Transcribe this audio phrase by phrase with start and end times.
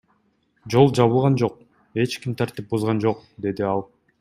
[0.73, 1.59] Жол жабылган жок,
[2.05, 3.87] эч ким тартип бузган жок,— деди ал.